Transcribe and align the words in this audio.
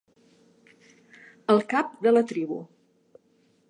El 1.55 1.63
cap 1.77 1.95
de 2.07 2.17
la 2.19 2.27
tribu. 2.35 2.63